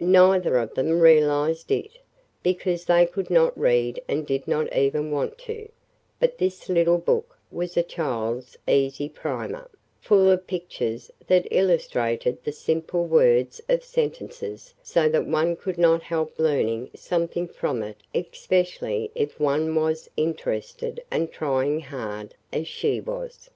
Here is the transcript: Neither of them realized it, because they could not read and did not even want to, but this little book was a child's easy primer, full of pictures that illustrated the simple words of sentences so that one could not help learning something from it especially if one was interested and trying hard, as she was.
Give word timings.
Neither 0.00 0.58
of 0.58 0.74
them 0.74 0.98
realized 0.98 1.70
it, 1.70 2.00
because 2.42 2.86
they 2.86 3.06
could 3.06 3.30
not 3.30 3.56
read 3.56 4.02
and 4.08 4.26
did 4.26 4.48
not 4.48 4.76
even 4.76 5.12
want 5.12 5.38
to, 5.38 5.68
but 6.18 6.38
this 6.38 6.68
little 6.68 6.98
book 6.98 7.38
was 7.52 7.76
a 7.76 7.84
child's 7.84 8.58
easy 8.66 9.08
primer, 9.08 9.70
full 10.00 10.28
of 10.28 10.48
pictures 10.48 11.12
that 11.28 11.46
illustrated 11.52 12.42
the 12.42 12.50
simple 12.50 13.04
words 13.06 13.60
of 13.68 13.84
sentences 13.84 14.74
so 14.82 15.08
that 15.08 15.28
one 15.28 15.54
could 15.54 15.78
not 15.78 16.02
help 16.02 16.40
learning 16.40 16.90
something 16.96 17.46
from 17.46 17.84
it 17.84 17.98
especially 18.12 19.12
if 19.14 19.38
one 19.38 19.72
was 19.76 20.10
interested 20.16 21.04
and 21.08 21.30
trying 21.30 21.78
hard, 21.82 22.34
as 22.52 22.66
she 22.66 23.00
was. 23.00 23.48